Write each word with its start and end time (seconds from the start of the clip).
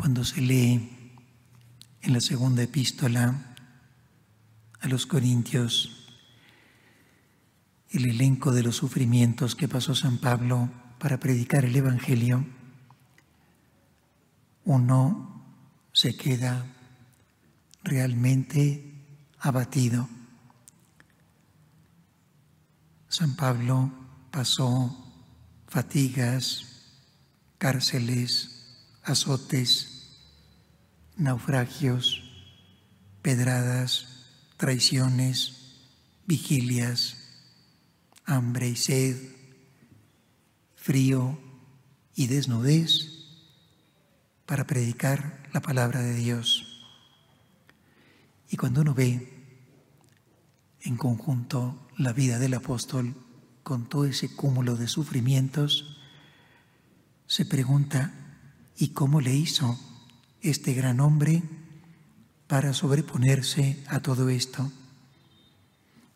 Cuando 0.00 0.24
se 0.24 0.40
lee 0.40 1.18
en 2.00 2.12
la 2.14 2.22
segunda 2.22 2.62
epístola 2.62 3.54
a 4.80 4.88
los 4.88 5.04
Corintios 5.04 6.08
el 7.90 8.06
elenco 8.06 8.50
de 8.52 8.62
los 8.62 8.76
sufrimientos 8.76 9.54
que 9.54 9.68
pasó 9.68 9.94
San 9.94 10.16
Pablo 10.16 10.70
para 10.98 11.20
predicar 11.20 11.66
el 11.66 11.76
Evangelio, 11.76 12.46
uno 14.64 15.44
se 15.92 16.16
queda 16.16 16.64
realmente 17.84 18.94
abatido. 19.38 20.08
San 23.08 23.36
Pablo 23.36 23.92
pasó 24.30 25.12
fatigas, 25.68 26.88
cárceles, 27.58 28.56
azotes, 29.02 29.89
naufragios, 31.20 32.22
pedradas, 33.20 34.24
traiciones, 34.56 35.82
vigilias, 36.26 37.18
hambre 38.24 38.70
y 38.70 38.76
sed, 38.76 39.16
frío 40.74 41.38
y 42.14 42.26
desnudez 42.26 43.26
para 44.46 44.66
predicar 44.66 45.46
la 45.52 45.60
palabra 45.60 46.00
de 46.00 46.14
Dios. 46.14 46.86
Y 48.48 48.56
cuando 48.56 48.80
uno 48.80 48.94
ve 48.94 49.28
en 50.80 50.96
conjunto 50.96 51.86
la 51.98 52.14
vida 52.14 52.38
del 52.38 52.54
apóstol 52.54 53.14
con 53.62 53.90
todo 53.90 54.06
ese 54.06 54.34
cúmulo 54.34 54.74
de 54.74 54.88
sufrimientos, 54.88 55.98
se 57.26 57.44
pregunta, 57.44 58.14
¿y 58.78 58.88
cómo 58.88 59.20
le 59.20 59.34
hizo 59.34 59.78
este 60.42 60.74
gran 60.74 61.00
hombre 61.00 61.42
para 62.46 62.72
sobreponerse 62.72 63.82
a 63.88 64.00
todo 64.00 64.28
esto? 64.28 64.72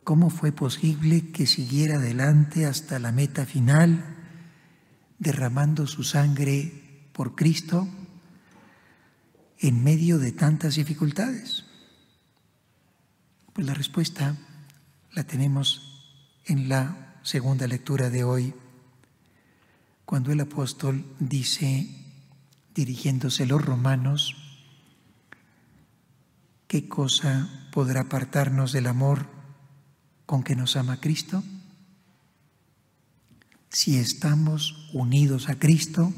¿Cómo 0.02 0.28
fue 0.30 0.52
posible 0.52 1.30
que 1.30 1.46
siguiera 1.46 1.96
adelante 1.96 2.66
hasta 2.66 2.98
la 2.98 3.12
meta 3.12 3.46
final, 3.46 4.04
derramando 5.18 5.86
su 5.86 6.04
sangre 6.04 7.08
por 7.12 7.34
Cristo 7.34 7.88
en 9.58 9.82
medio 9.82 10.18
de 10.18 10.32
tantas 10.32 10.74
dificultades? 10.74 11.64
Pues 13.54 13.66
la 13.66 13.72
respuesta 13.72 14.36
la 15.12 15.24
tenemos 15.24 15.94
en 16.44 16.68
la 16.68 17.20
segunda 17.22 17.66
lectura 17.66 18.10
de 18.10 18.24
hoy, 18.24 18.52
cuando 20.04 20.32
el 20.32 20.40
apóstol 20.40 21.06
dice, 21.18 22.03
dirigiéndose 22.74 23.46
los 23.46 23.64
romanos, 23.64 24.34
¿qué 26.66 26.88
cosa 26.88 27.68
podrá 27.72 28.02
apartarnos 28.02 28.72
del 28.72 28.88
amor 28.88 29.26
con 30.26 30.42
que 30.42 30.56
nos 30.56 30.76
ama 30.76 31.00
Cristo? 31.00 31.42
Si 33.70 33.96
estamos 33.96 34.90
unidos 34.92 35.48
a 35.48 35.58
Cristo, 35.58 36.12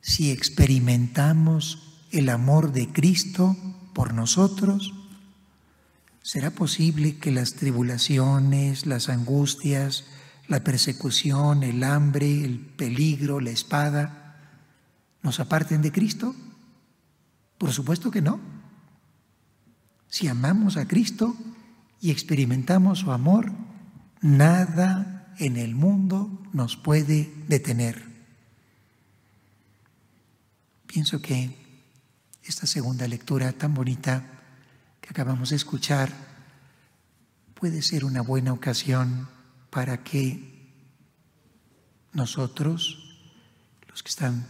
si 0.00 0.30
experimentamos 0.30 2.06
el 2.10 2.30
amor 2.30 2.72
de 2.72 2.88
Cristo 2.88 3.56
por 3.94 4.14
nosotros, 4.14 4.94
¿será 6.22 6.50
posible 6.50 7.18
que 7.18 7.32
las 7.32 7.54
tribulaciones, 7.54 8.86
las 8.86 9.08
angustias, 9.08 10.04
la 10.46 10.64
persecución, 10.64 11.62
el 11.62 11.84
hambre, 11.84 12.44
el 12.44 12.60
peligro, 12.60 13.40
la 13.40 13.50
espada, 13.50 14.27
nos 15.22 15.40
aparten 15.40 15.82
de 15.82 15.92
Cristo? 15.92 16.34
Por 17.58 17.72
supuesto 17.72 18.10
que 18.10 18.22
no. 18.22 18.40
Si 20.08 20.28
amamos 20.28 20.76
a 20.76 20.86
Cristo, 20.88 21.36
y 22.00 22.10
experimentamos 22.10 23.00
su 23.00 23.12
amor, 23.12 23.52
nada 24.20 25.34
en 25.38 25.56
el 25.56 25.74
mundo 25.74 26.42
nos 26.52 26.76
puede 26.76 27.32
detener. 27.48 28.02
Pienso 30.86 31.20
que 31.20 31.56
esta 32.42 32.66
segunda 32.66 33.06
lectura 33.06 33.52
tan 33.52 33.74
bonita 33.74 34.24
que 35.00 35.10
acabamos 35.10 35.50
de 35.50 35.56
escuchar 35.56 36.12
puede 37.54 37.82
ser 37.82 38.04
una 38.04 38.22
buena 38.22 38.52
ocasión 38.52 39.28
para 39.70 40.02
que 40.02 40.56
nosotros, 42.12 43.18
los 43.88 44.02
que 44.02 44.08
están 44.08 44.46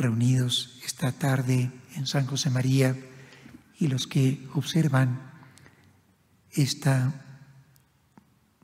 reunidos 0.00 0.80
esta 0.84 1.12
tarde 1.12 1.70
en 1.94 2.06
San 2.06 2.26
José 2.26 2.50
María 2.50 2.96
y 3.78 3.88
los 3.88 4.06
que 4.06 4.48
observan 4.54 5.30
esta 6.50 7.46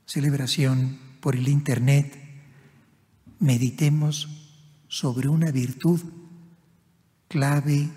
celebración 0.05 0.99
por 1.21 1.35
el 1.35 1.47
Internet, 1.47 2.17
meditemos 3.39 4.29
sobre 4.87 5.29
una 5.29 5.51
virtud 5.51 6.01
clave 7.27 7.89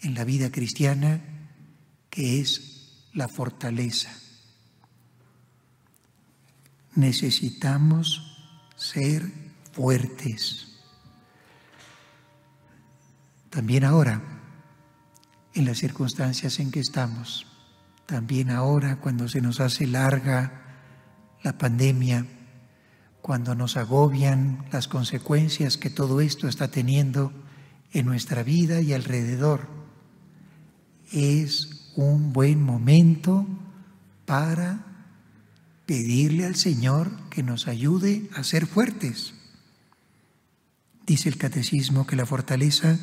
en 0.00 0.14
la 0.14 0.24
vida 0.24 0.50
cristiana 0.50 1.22
que 2.10 2.40
es 2.40 3.08
la 3.14 3.28
fortaleza. 3.28 4.14
Necesitamos 6.94 8.22
ser 8.76 9.30
fuertes. 9.72 10.75
También 13.56 13.84
ahora, 13.84 14.20
en 15.54 15.64
las 15.64 15.78
circunstancias 15.78 16.60
en 16.60 16.70
que 16.70 16.80
estamos 16.80 17.46
también 18.04 18.50
ahora 18.50 18.96
cuando 18.96 19.30
se 19.30 19.40
nos 19.40 19.60
hace 19.60 19.86
larga 19.86 20.60
la 21.42 21.56
pandemia, 21.56 22.26
cuando 23.22 23.54
nos 23.54 23.78
agobian 23.78 24.66
las 24.72 24.88
consecuencias 24.88 25.78
que 25.78 25.88
todo 25.88 26.20
esto 26.20 26.48
está 26.48 26.68
teniendo 26.68 27.32
en 27.94 28.04
nuestra 28.04 28.42
vida 28.42 28.82
y 28.82 28.92
alrededor. 28.92 29.68
Es 31.10 31.94
un 31.96 32.34
buen 32.34 32.62
momento 32.62 33.46
para 34.26 34.84
pedirle 35.86 36.44
al 36.44 36.56
Señor 36.56 37.10
que 37.30 37.42
nos 37.42 37.68
ayude 37.68 38.28
a 38.34 38.44
ser 38.44 38.66
fuertes. 38.66 39.32
Dice 41.06 41.30
el 41.30 41.38
catecismo 41.38 42.06
que 42.06 42.16
la 42.16 42.26
fortaleza 42.26 42.98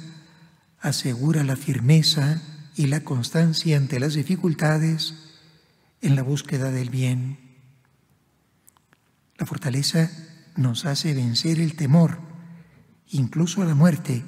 asegura 0.84 1.46
la 1.46 1.56
firmeza 1.56 2.42
y 2.76 2.88
la 2.88 3.06
constancia 3.06 3.78
ante 3.78 4.02
las 4.02 4.16
dificultades 4.16 5.16
en 6.02 6.18
la 6.18 6.24
búsqueda 6.24 6.72
del 6.72 6.90
bien. 6.90 7.40
La 9.38 9.46
fortaleza 9.46 10.12
nos 10.58 10.86
hace 10.86 11.14
vencer 11.14 11.62
el 11.62 11.78
temor, 11.78 12.20
incluso 13.08 13.62
a 13.62 13.66
la 13.66 13.76
muerte, 13.76 14.26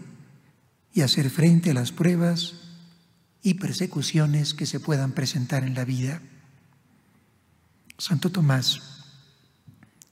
y 0.93 1.01
hacer 1.01 1.29
frente 1.29 1.71
a 1.71 1.73
las 1.73 1.91
pruebas 1.91 2.53
y 3.41 3.55
persecuciones 3.55 4.53
que 4.53 4.65
se 4.65 4.79
puedan 4.79 5.11
presentar 5.11 5.65
en 5.65 5.75
la 5.75 5.83
vida. 5.83 6.21
Santo 7.97 8.31
Tomás, 8.31 9.03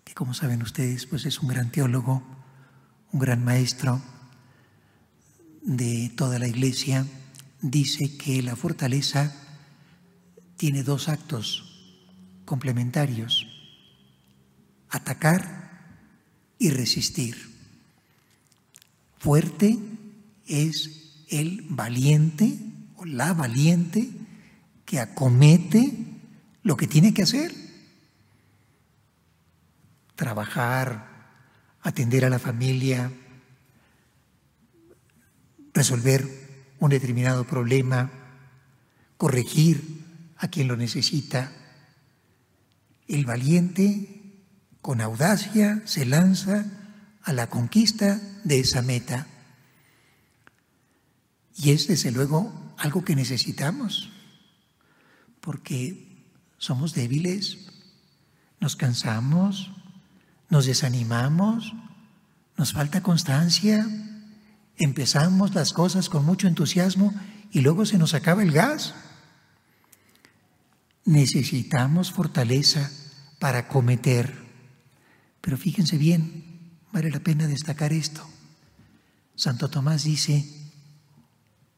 que 0.03 0.13
como 0.13 0.33
saben 0.33 0.61
ustedes, 0.61 1.05
pues 1.05 1.25
es 1.25 1.39
un 1.39 1.47
gran 1.47 1.71
teólogo, 1.71 2.21
un 3.13 3.19
gran 3.21 3.45
maestro 3.45 4.01
de 5.63 6.11
toda 6.15 6.39
la 6.39 6.47
iglesia, 6.47 7.05
dice 7.61 8.17
que 8.17 8.41
la 8.43 8.55
fortaleza 8.55 9.33
tiene 10.57 10.83
dos 10.83 11.09
actos 11.09 11.73
complementarios, 12.45 13.47
atacar 14.89 15.97
y 16.59 16.69
resistir. 16.69 17.35
Fuerte 19.17 19.79
es 20.45 21.25
el 21.29 21.65
valiente 21.69 22.59
o 22.97 23.05
la 23.05 23.33
valiente 23.33 24.09
que 24.85 24.99
acomete 24.99 25.91
lo 26.61 26.77
que 26.77 26.87
tiene 26.87 27.13
que 27.13 27.23
hacer. 27.23 27.53
Trabajar, 30.15 31.09
atender 31.81 32.25
a 32.25 32.29
la 32.29 32.39
familia, 32.39 33.11
resolver 35.73 36.75
un 36.79 36.89
determinado 36.89 37.45
problema, 37.45 38.11
corregir 39.17 40.03
a 40.37 40.47
quien 40.47 40.67
lo 40.67 40.77
necesita. 40.77 41.51
El 43.07 43.25
valiente, 43.25 44.41
con 44.81 45.01
audacia, 45.01 45.81
se 45.85 46.05
lanza 46.05 46.65
a 47.23 47.33
la 47.33 47.49
conquista 47.49 48.19
de 48.43 48.59
esa 48.59 48.81
meta. 48.81 49.27
Y 51.55 51.71
es 51.71 51.87
desde 51.87 52.11
luego 52.11 52.73
algo 52.77 53.05
que 53.05 53.15
necesitamos, 53.15 54.09
porque 55.39 56.25
somos 56.57 56.93
débiles, 56.93 57.59
nos 58.59 58.75
cansamos, 58.75 59.71
nos 60.49 60.65
desanimamos, 60.65 61.73
nos 62.57 62.73
falta 62.73 63.03
constancia 63.03 63.87
Empezamos 64.77 65.53
las 65.53 65.73
cosas 65.73 66.09
con 66.09 66.25
mucho 66.25 66.47
entusiasmo 66.47 67.13
y 67.51 67.61
luego 67.61 67.85
se 67.85 67.97
nos 67.97 68.13
acaba 68.13 68.43
el 68.43 68.51
gas. 68.51 68.95
Necesitamos 71.05 72.11
fortaleza 72.11 72.89
para 73.39 73.67
cometer. 73.67 74.43
Pero 75.41 75.57
fíjense 75.57 75.97
bien, 75.97 76.71
vale 76.91 77.11
la 77.11 77.19
pena 77.19 77.47
destacar 77.47 77.93
esto. 77.93 78.27
Santo 79.35 79.69
Tomás 79.69 80.03
dice, 80.03 80.45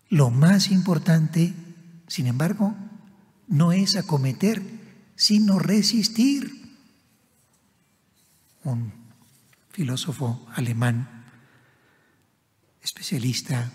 lo 0.10 0.30
más 0.30 0.70
importante, 0.70 1.54
sin 2.08 2.28
embargo, 2.28 2.76
no 3.48 3.72
es 3.72 3.96
acometer, 3.96 4.62
sino 5.16 5.60
resistir. 5.60 6.52
Un 8.64 8.94
filósofo 9.72 10.46
alemán, 10.54 11.25
especialista 12.86 13.72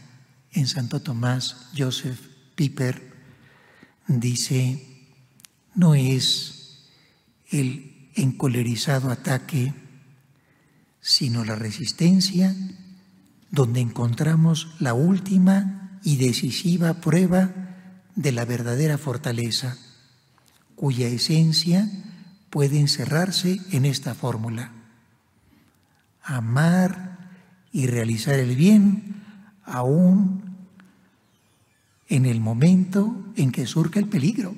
en 0.52 0.68
Santo 0.68 1.02
Tomás, 1.02 1.66
Joseph 1.76 2.20
Piper, 2.54 3.12
dice, 4.06 5.10
no 5.74 5.96
es 5.96 6.86
el 7.50 8.08
encolerizado 8.14 9.10
ataque, 9.10 9.74
sino 11.00 11.44
la 11.44 11.56
resistencia 11.56 12.54
donde 13.50 13.80
encontramos 13.80 14.76
la 14.78 14.94
última 14.94 15.98
y 16.04 16.16
decisiva 16.16 16.94
prueba 16.94 17.50
de 18.14 18.30
la 18.30 18.44
verdadera 18.44 18.96
fortaleza, 18.96 19.76
cuya 20.76 21.08
esencia 21.08 21.90
puede 22.48 22.78
encerrarse 22.78 23.60
en 23.72 23.86
esta 23.86 24.14
fórmula. 24.14 24.70
Amar 26.22 27.09
y 27.72 27.86
realizar 27.86 28.34
el 28.34 28.56
bien 28.56 29.22
aún 29.64 30.42
en 32.08 32.26
el 32.26 32.40
momento 32.40 33.24
en 33.36 33.52
que 33.52 33.66
surge 33.66 34.00
el 34.00 34.08
peligro, 34.08 34.54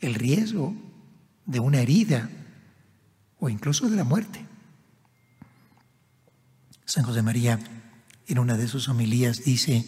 el 0.00 0.14
riesgo 0.14 0.74
de 1.46 1.60
una 1.60 1.80
herida 1.80 2.30
o 3.40 3.48
incluso 3.48 3.88
de 3.88 3.96
la 3.96 4.04
muerte. 4.04 4.44
San 6.84 7.04
José 7.04 7.22
María 7.22 7.58
en 8.28 8.38
una 8.38 8.56
de 8.56 8.68
sus 8.68 8.88
homilías 8.88 9.44
dice, 9.44 9.84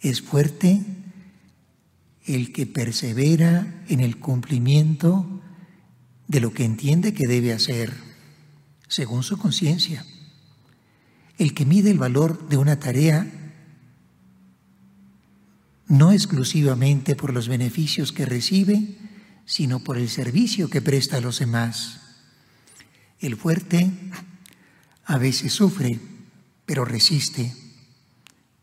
es 0.00 0.22
fuerte 0.22 0.80
el 2.26 2.52
que 2.52 2.66
persevera 2.66 3.84
en 3.88 4.00
el 4.00 4.18
cumplimiento 4.18 5.42
de 6.28 6.40
lo 6.40 6.52
que 6.52 6.64
entiende 6.64 7.14
que 7.14 7.26
debe 7.26 7.52
hacer, 7.52 7.92
según 8.88 9.22
su 9.22 9.38
conciencia. 9.38 10.04
El 11.44 11.52
que 11.52 11.66
mide 11.66 11.90
el 11.90 11.98
valor 11.98 12.48
de 12.48 12.56
una 12.56 12.80
tarea 12.80 13.30
no 15.88 16.10
exclusivamente 16.10 17.16
por 17.16 17.34
los 17.34 17.48
beneficios 17.48 18.12
que 18.12 18.24
recibe, 18.24 18.96
sino 19.44 19.80
por 19.80 19.98
el 19.98 20.08
servicio 20.08 20.70
que 20.70 20.80
presta 20.80 21.18
a 21.18 21.20
los 21.20 21.40
demás. 21.40 22.00
El 23.20 23.36
fuerte 23.36 23.92
a 25.04 25.18
veces 25.18 25.52
sufre 25.52 26.00
pero 26.64 26.86
resiste. 26.86 27.54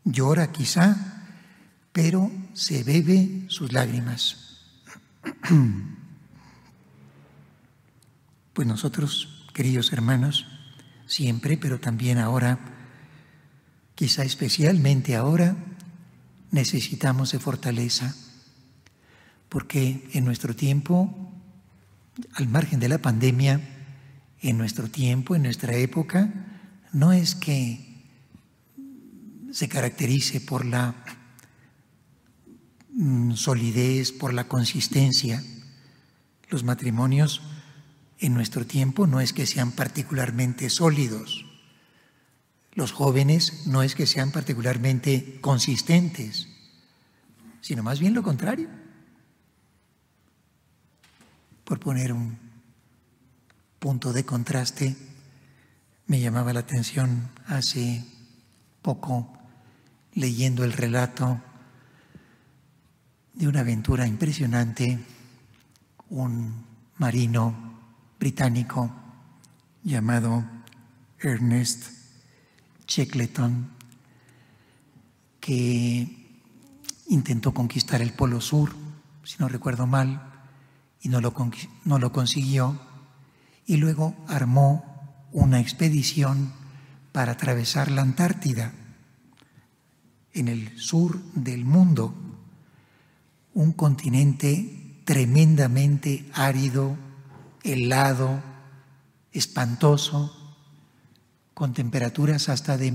Llora 0.02 0.50
quizá, 0.50 1.28
pero 1.92 2.32
se 2.52 2.82
bebe 2.82 3.44
sus 3.46 3.72
lágrimas. 3.72 4.58
Pues 8.54 8.68
nosotros, 8.68 9.48
queridos 9.54 9.94
hermanos, 9.94 10.46
siempre, 11.12 11.58
pero 11.58 11.78
también 11.78 12.18
ahora, 12.18 12.58
quizá 13.94 14.24
especialmente 14.24 15.14
ahora, 15.14 15.56
necesitamos 16.50 17.32
de 17.32 17.38
fortaleza, 17.38 18.16
porque 19.48 20.08
en 20.14 20.24
nuestro 20.24 20.56
tiempo, 20.56 21.30
al 22.32 22.48
margen 22.48 22.80
de 22.80 22.88
la 22.88 22.98
pandemia, 22.98 23.60
en 24.40 24.56
nuestro 24.56 24.88
tiempo, 24.88 25.36
en 25.36 25.42
nuestra 25.42 25.74
época, 25.76 26.32
no 26.92 27.12
es 27.12 27.34
que 27.34 27.92
se 29.52 29.68
caracterice 29.68 30.40
por 30.40 30.64
la 30.64 30.94
mm, 32.94 33.34
solidez, 33.34 34.12
por 34.12 34.32
la 34.32 34.48
consistencia. 34.48 35.42
Los 36.48 36.64
matrimonios 36.64 37.42
en 38.22 38.34
nuestro 38.34 38.64
tiempo 38.64 39.08
no 39.08 39.20
es 39.20 39.32
que 39.32 39.46
sean 39.46 39.72
particularmente 39.72 40.70
sólidos. 40.70 41.44
Los 42.72 42.92
jóvenes 42.92 43.66
no 43.66 43.82
es 43.82 43.96
que 43.96 44.06
sean 44.06 44.30
particularmente 44.30 45.40
consistentes, 45.40 46.48
sino 47.60 47.82
más 47.82 47.98
bien 47.98 48.14
lo 48.14 48.22
contrario. 48.22 48.68
Por 51.64 51.80
poner 51.80 52.12
un 52.12 52.38
punto 53.80 54.12
de 54.12 54.24
contraste, 54.24 54.96
me 56.06 56.20
llamaba 56.20 56.52
la 56.52 56.60
atención 56.60 57.28
hace 57.46 58.04
poco 58.82 59.36
leyendo 60.14 60.62
el 60.62 60.72
relato 60.72 61.40
de 63.34 63.48
una 63.48 63.60
aventura 63.60 64.06
impresionante, 64.06 65.00
un 66.10 66.64
marino 66.98 67.71
británico 68.22 68.88
llamado 69.82 70.44
Ernest 71.18 71.88
Shackleton, 72.86 73.68
que 75.40 76.38
intentó 77.08 77.52
conquistar 77.52 78.00
el 78.00 78.12
Polo 78.12 78.40
Sur, 78.40 78.76
si 79.24 79.38
no 79.40 79.48
recuerdo 79.48 79.88
mal, 79.88 80.22
y 81.00 81.08
no 81.08 81.20
lo, 81.20 81.32
consiguió, 82.12 82.80
y 83.66 83.78
luego 83.78 84.14
armó 84.28 85.26
una 85.32 85.58
expedición 85.58 86.52
para 87.10 87.32
atravesar 87.32 87.90
la 87.90 88.02
Antártida 88.02 88.72
en 90.32 90.46
el 90.46 90.78
sur 90.78 91.20
del 91.34 91.64
mundo, 91.64 92.14
un 93.52 93.72
continente 93.72 95.02
tremendamente 95.04 96.30
árido, 96.32 96.96
helado, 97.64 98.42
espantoso, 99.32 100.36
con 101.54 101.74
temperaturas 101.74 102.48
hasta 102.48 102.76
de 102.76 102.94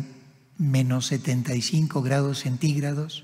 menos 0.57 1.07
75 1.07 2.01
grados 2.01 2.39
centígrados. 2.39 3.23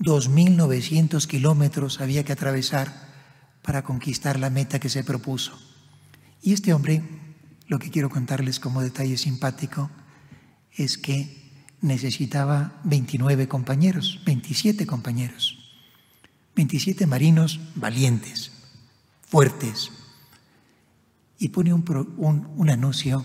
2.900 0.00 1.26
kilómetros 1.26 2.00
había 2.00 2.24
que 2.24 2.32
atravesar 2.32 2.92
para 3.62 3.82
conquistar 3.84 4.38
la 4.38 4.50
meta 4.50 4.80
que 4.80 4.88
se 4.88 5.04
propuso. 5.04 5.58
Y 6.42 6.52
este 6.52 6.74
hombre, 6.74 7.02
lo 7.68 7.78
que 7.78 7.90
quiero 7.90 8.10
contarles 8.10 8.58
como 8.58 8.82
detalle 8.82 9.16
simpático, 9.16 9.90
es 10.76 10.98
que 10.98 11.42
necesitaba 11.80 12.80
29 12.84 13.48
compañeros, 13.48 14.20
27 14.24 14.86
compañeros, 14.86 15.58
27 16.56 17.06
marinos 17.06 17.60
valientes, 17.74 18.51
fuertes. 19.32 19.90
Y 21.38 21.48
pone 21.48 21.72
un, 21.72 22.68
anuncio 22.68 23.24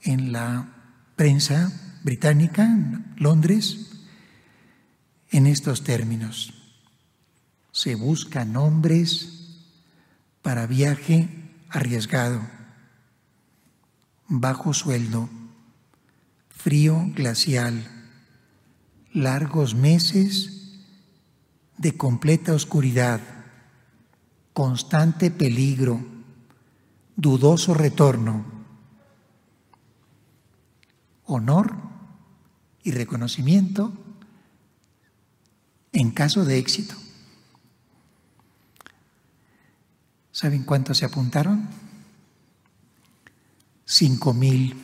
en 0.00 0.30
la 0.30 0.68
prensa 1.16 1.72
británica, 2.04 2.62
en 2.62 3.12
Londres, 3.16 4.04
en 5.32 5.48
estos 5.48 5.82
términos. 5.82 6.54
Se 7.72 7.96
buscan 7.96 8.56
hombres 8.56 9.64
para 10.40 10.68
viaje 10.68 11.30
arriesgado, 11.68 12.40
bajo 14.28 14.72
sueldo 14.72 15.28
frío 16.48 17.10
glacial, 17.16 17.90
largos 19.12 19.74
meses 19.74 20.78
de 21.76 21.96
completa 21.96 22.52
oscuridad, 22.52 23.35
constante 24.56 25.30
peligro, 25.30 26.02
dudoso 27.14 27.74
retorno, 27.74 28.42
honor 31.26 31.76
y 32.82 32.90
reconocimiento 32.90 33.92
en 35.92 36.10
caso 36.10 36.46
de 36.46 36.56
éxito. 36.56 36.94
¿Saben 40.32 40.62
cuántos 40.64 40.96
se 40.96 41.04
apuntaron? 41.04 41.68
Cinco 43.84 44.32
mil. 44.32 44.74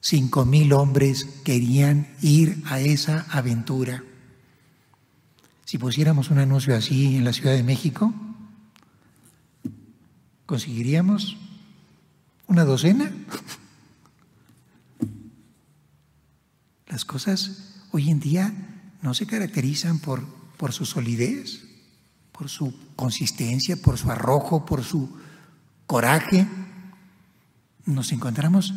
Cinco 0.00 0.44
mil 0.44 0.72
hombres 0.74 1.24
querían 1.42 2.06
ir 2.20 2.62
a 2.66 2.78
esa 2.78 3.26
aventura. 3.30 4.04
Si 5.72 5.78
pusiéramos 5.78 6.28
un 6.28 6.38
anuncio 6.38 6.76
así 6.76 7.16
en 7.16 7.24
la 7.24 7.32
Ciudad 7.32 7.54
de 7.54 7.62
México, 7.62 8.12
¿conseguiríamos 10.44 11.38
una 12.46 12.66
docena? 12.66 13.10
Las 16.88 17.06
cosas 17.06 17.80
hoy 17.90 18.10
en 18.10 18.20
día 18.20 18.52
no 19.00 19.14
se 19.14 19.26
caracterizan 19.26 19.98
por, 19.98 20.22
por 20.58 20.74
su 20.74 20.84
solidez, 20.84 21.64
por 22.32 22.50
su 22.50 22.74
consistencia, 22.94 23.78
por 23.78 23.96
su 23.96 24.10
arrojo, 24.10 24.66
por 24.66 24.84
su 24.84 25.08
coraje. 25.86 26.46
Nos 27.86 28.12
encontramos 28.12 28.74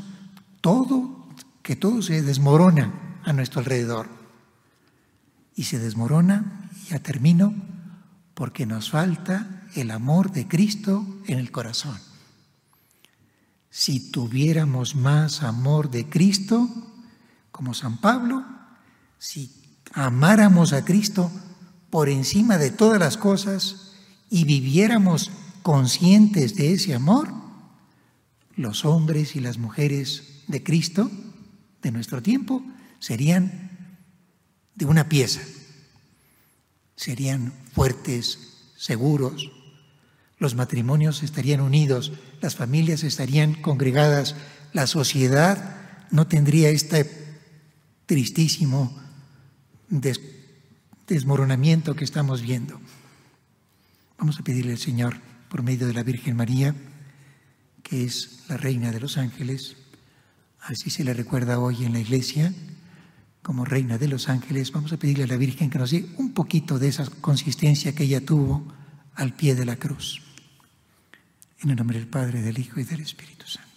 todo, 0.61 1.27
que 1.61 1.75
todo 1.75 2.01
se 2.01 2.21
desmorona 2.21 3.19
a 3.25 3.33
nuestro 3.33 3.59
alrededor. 3.59 4.24
Y 5.55 5.63
se 5.63 5.79
desmorona, 5.79 6.69
ya 6.89 6.99
termino, 6.99 7.53
porque 8.33 8.65
nos 8.65 8.91
falta 8.91 9.63
el 9.75 9.91
amor 9.91 10.31
de 10.31 10.47
Cristo 10.47 11.05
en 11.25 11.39
el 11.39 11.51
corazón. 11.51 11.97
Si 13.69 14.11
tuviéramos 14.11 14.95
más 14.95 15.43
amor 15.43 15.89
de 15.89 16.07
Cristo, 16.07 16.69
como 17.51 17.73
San 17.73 17.97
Pablo, 17.97 18.45
si 19.17 19.51
amáramos 19.93 20.73
a 20.73 20.83
Cristo 20.83 21.31
por 21.89 22.09
encima 22.09 22.57
de 22.57 22.71
todas 22.71 22.99
las 22.99 23.17
cosas 23.17 23.93
y 24.29 24.43
viviéramos 24.43 25.31
conscientes 25.63 26.55
de 26.55 26.73
ese 26.73 26.93
amor, 26.93 27.33
los 28.55 28.85
hombres 28.85 29.35
y 29.35 29.39
las 29.39 29.57
mujeres 29.57 30.43
de 30.47 30.63
Cristo 30.63 31.09
de 31.81 31.91
nuestro 31.91 32.21
tiempo 32.21 32.63
serían 32.99 33.74
de 34.75 34.85
una 34.85 35.09
pieza, 35.09 35.41
serían 36.95 37.53
fuertes, 37.73 38.71
seguros, 38.77 39.51
los 40.37 40.55
matrimonios 40.55 41.23
estarían 41.23 41.61
unidos, 41.61 42.11
las 42.41 42.55
familias 42.55 43.03
estarían 43.03 43.53
congregadas, 43.53 44.35
la 44.73 44.85
sociedad 44.85 46.07
no 46.11 46.27
tendría 46.27 46.69
este 46.69 47.09
tristísimo 48.05 49.01
desmoronamiento 51.07 51.95
que 51.95 52.03
estamos 52.03 52.41
viendo. 52.41 52.79
Vamos 54.17 54.39
a 54.39 54.43
pedirle 54.43 54.73
al 54.73 54.77
Señor, 54.77 55.17
por 55.49 55.63
medio 55.63 55.87
de 55.87 55.93
la 55.93 56.03
Virgen 56.03 56.35
María, 56.35 56.75
que 57.81 58.03
es 58.03 58.43
la 58.49 58.57
Reina 58.57 58.91
de 58.91 58.99
los 58.99 59.17
Ángeles, 59.17 59.77
así 60.59 60.89
se 60.89 61.03
le 61.03 61.13
recuerda 61.13 61.59
hoy 61.59 61.85
en 61.85 61.93
la 61.93 61.99
iglesia, 61.99 62.53
como 63.45 63.63
Reina 63.63 63.99
de 63.99 64.07
los 64.07 64.27
Ángeles, 64.27 64.71
vamos 64.71 64.91
a 64.91 64.97
pedirle 64.97 65.25
a 65.25 65.27
la 65.27 65.37
Virgen 65.37 65.69
que 65.69 65.77
nos 65.77 65.91
dé 65.91 66.09
un 66.17 66.33
poquito 66.33 66.79
de 66.79 66.87
esa 66.87 67.05
consistencia 67.21 67.93
que 67.93 68.05
ella 68.05 68.25
tuvo 68.25 68.65
al 69.13 69.35
pie 69.35 69.53
de 69.53 69.65
la 69.65 69.75
cruz. 69.75 70.23
En 71.59 71.69
el 71.69 71.75
nombre 71.75 71.99
del 71.99 72.07
Padre, 72.07 72.41
del 72.41 72.57
Hijo 72.57 72.79
y 72.79 72.85
del 72.85 73.01
Espíritu 73.01 73.45
Santo. 73.45 73.74